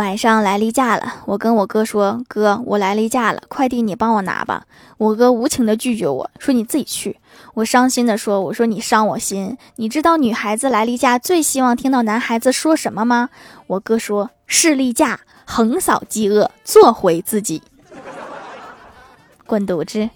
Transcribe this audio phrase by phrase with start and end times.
[0.00, 4.64] 晚上来例假了，我跟我哥说：“哥，我来例假了，快递你帮我拿吧。”
[4.96, 7.18] 我哥无情的拒绝我说：“你自己去。”
[7.52, 13.28] 我伤心的说：“我说你伤我心，你知道女孩子来例假最希望听到男孩子说什么吗？”
[13.68, 17.62] 我哥说：“是例假，横扫饥饿，做回自己。
[19.44, 20.08] ”滚犊子！